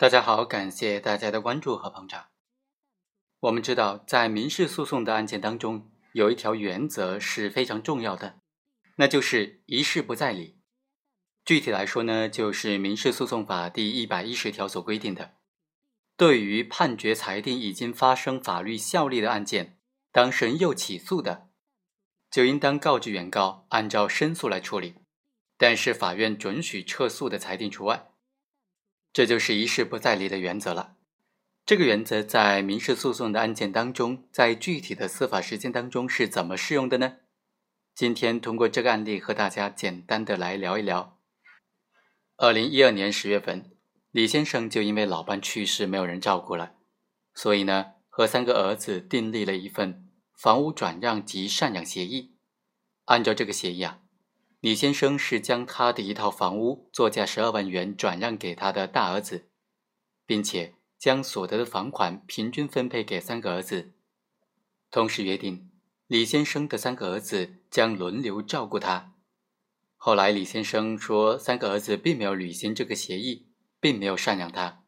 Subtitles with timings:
[0.00, 2.28] 大家好，感谢大家的关注和捧场。
[3.40, 8.38] 我们知道，在民事诉讼的案件当中，有一条原则是非常重要的，
[8.94, 10.60] 那就是一事不再理。
[11.44, 15.34] 具体来说呢，就是《民事诉讼法》第一百一十条所规定的，
[16.16, 19.80] 对于判决裁定已经发生法律效力的案件，
[20.12, 21.48] 当事人又起诉的，
[22.30, 24.94] 就应当告知原告按照申诉来处理，
[25.56, 28.12] 但是法院准许撤诉的裁定除外。
[29.18, 30.94] 这就是一事不再理的原则了。
[31.66, 37.16] 这个原则在民事诉讼的案件当中，在具体的司法实践当中是怎么适用的呢？
[37.96, 41.18] 今天通过这个案例和大家简单的来聊一聊。
[42.36, 43.72] 二零一二年十月份，
[44.12, 46.76] 李先生就因为老伴去世，没有人照顾了，
[47.34, 52.36] 所以呢，和三个儿子订立了一份房屋转让及赡养协议。
[53.06, 53.98] 按照这个协议啊。
[54.60, 59.48] 李先生是将他的一套房屋作价十二万元转让给他的大儿子，
[60.26, 63.92] 并且将所得的房款平均分配给三个儿子，
[64.90, 65.70] 同时约定
[66.08, 69.14] 李先生的三个儿子将轮流照顾他。
[69.96, 73.46] 后来李先生说，三个儿子并没有履行这个协议，
[73.78, 74.82] 并没有赡养他，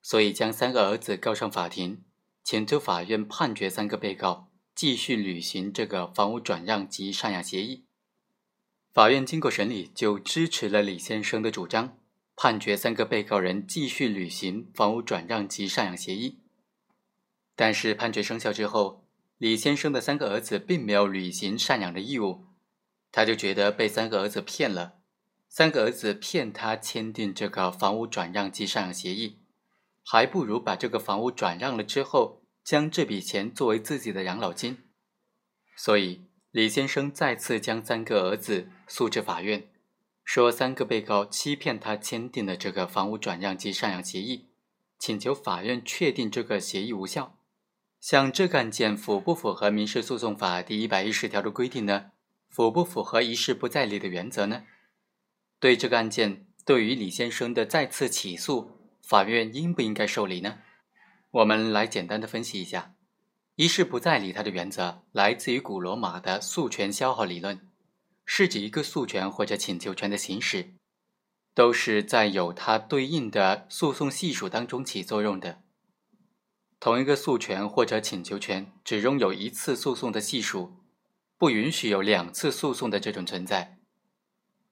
[0.00, 2.02] 所以将三个儿子告上法庭，
[2.42, 7.84] 请求法院判决三个被告继续履行这个房屋转让及赡养协议。
[8.92, 11.96] 法院经过审理，就支持了李先生的主张，
[12.36, 16.40] 判决三个被告人继续履行房屋转让及赡养协议。
[17.56, 22.44] 但是判决生效之后，李先生的三个儿子并没有履行赡养的义务，
[23.10, 24.98] 他就觉得被三个儿子骗了，
[25.48, 29.38] 三个儿子骗他签订这个房屋转让及赡养协议，
[30.04, 34.76] 还不如把这个房屋转让了之后，将这笔钱作为自己的养老金，
[35.78, 36.26] 所以。
[36.52, 39.66] 李先生再次将三个儿子诉至法院，
[40.22, 44.48] 说三个被告欺骗他签订了这个房屋转让及赡养协议，
[44.98, 47.38] 请求法院确定这个协议无效。
[47.98, 52.10] 像这个案件符不符合民事诉讼法第一百一十条的规定呢？
[52.50, 54.64] 符不符合一事不再理的原则呢？
[55.58, 60.58] 对这个案件，对于李先生的再次起诉，法院应不应该受理呢？
[61.30, 62.94] 我们来简单的分析一下。
[63.56, 67.68] 一事不再理，它的原则来自于古罗马的诉权消耗理论，
[68.24, 70.72] 是指一个诉权或者请求权的行使，
[71.54, 75.60] 都是在有它对应的诉讼系数当中起作用的。
[76.80, 80.78] 同一个诉权或者请求权只拥有一次诉讼的系数，
[81.36, 83.78] 不允许有两次诉讼的这种存在。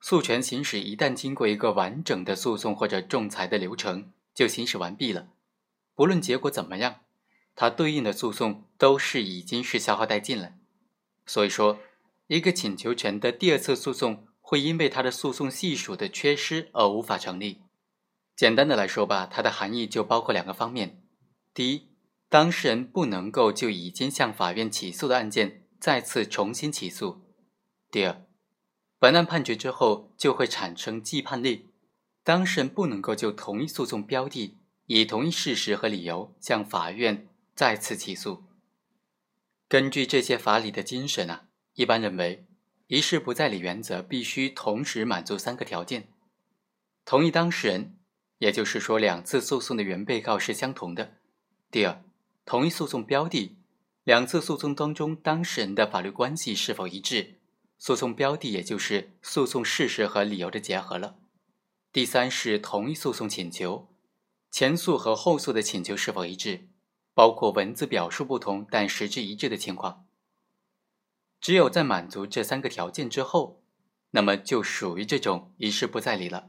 [0.00, 5.28] 诉权行使一旦经过一个完整的诉讼或者仲裁的流程，就行使完毕了，
[5.94, 7.00] 不论结果怎么样。
[7.54, 10.54] 它对应的诉讼都是已经是消耗殆尽了，
[11.26, 11.78] 所以说，
[12.28, 17.62] 一个请求权的第二次诉讼会因为它的诉讼系数的缺失而无法成立。
[18.34, 21.02] 简单的来说吧，它的含义就包括两个方面：
[21.52, 21.88] 第一，
[22.30, 27.20] 当事人不能够就已经向法院起诉的案件再次重新起诉；
[27.90, 28.24] 第二，
[28.98, 31.68] 本案判决之后就会产生既判力，
[32.24, 34.56] 当事人不能够就同一诉讼标的
[34.86, 37.26] 以同一事实和理由向法院。
[37.60, 38.44] 再次起诉。
[39.68, 42.46] 根据这些法理的精神啊，一般认为，
[42.86, 46.08] 一事不再理原则必须同时满足三个条件：
[47.04, 47.98] 同一当事人，
[48.38, 51.18] 也就是说两次诉讼的原被告是相同的；
[51.70, 52.02] 第二，
[52.46, 53.58] 同一诉讼标的，
[54.04, 57.40] 两次诉讼当中当事人的法律关系是否一致，
[57.76, 61.16] 诉讼标的也就是诉讼事实和理由的结合了；
[61.92, 63.94] 第三是同一诉讼请求，
[64.50, 66.69] 前诉和后诉的请求是否一致。
[67.20, 70.06] 包括文字表述不同但实质一致的情况，
[71.38, 73.62] 只有在满足这三个条件之后，
[74.12, 76.48] 那么就属于这种一事不再理了。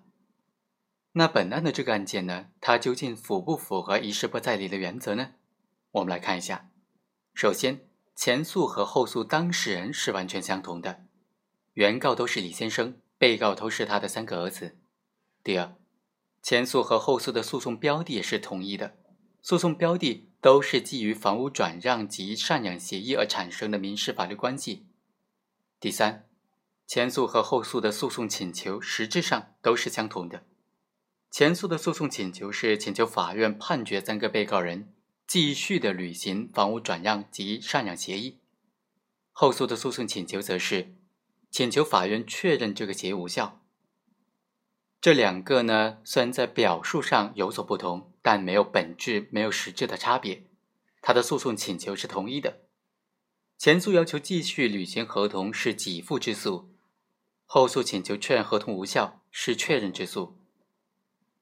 [1.11, 5.33] 那本案的这个案件呢，它究竟符不符合一事不再理的原则呢？
[5.91, 6.71] 我们来看一下。
[7.33, 11.03] 首先，前诉和后诉当事人是完全相同的，
[11.73, 14.77] 原告都是李先生，被告都是他的三个儿子。
[15.43, 15.75] 第二，
[16.41, 19.00] 前诉和后诉的诉讼标的也是统一的。
[19.41, 24.85] 诉讼标的都是基于房屋转让及赡养协议而产生的民事法律关系。
[25.79, 26.27] 第三，
[26.85, 30.43] 前诉和后诉的诉讼请求实质上都是相同的。
[31.31, 34.93] 前诉的诉讼请求是请求法院判决三个被告人
[35.25, 38.39] 继续的履行房屋转让及赡养协议，
[39.31, 40.93] 后诉的诉讼请求则是
[41.49, 43.61] 请求法院确认这个协议无效。
[44.99, 50.43] 这两个呢，虽然在表述上有所不同，但没有本质、没有实质的差别。
[51.01, 52.61] 他的诉讼请求是同一的。
[53.57, 56.73] 前诉要求继续履行合同是给付之诉，
[57.45, 60.37] 后诉请求确认合同无效是确认之诉。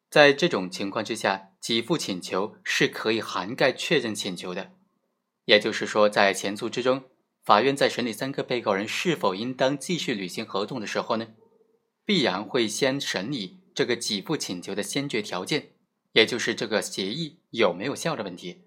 [0.09, 4.71] 在这种情况之下，给付请求是可以涵盖确认请求的。
[5.45, 7.03] 也就是说，在前诉之中，
[7.43, 11.27] 法院在审理三个被告人是否应当继续履行合同的时候呢，
[12.05, 15.73] 必然会先审理这个给付请求的先决条件，
[16.11, 18.65] 也就是这个协议有没有效的问题。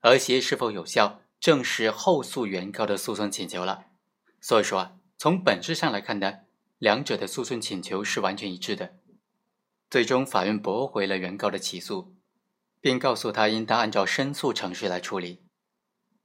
[0.00, 3.86] 而协议是否有效，正是后诉原告的诉讼请求了。
[4.40, 6.40] 所以说啊，从本质上来看呢，
[6.78, 8.98] 两者的诉讼请求是完全一致的。
[9.88, 12.16] 最终，法院驳回了原告的起诉，
[12.80, 15.42] 并告诉他应当按照申诉程序来处理。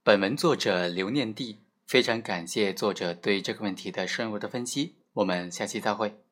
[0.02, 4.96] 本文作者刘念娣非常感谢作者对这个问题的深入的分析。
[5.12, 6.27] 我们下期再会。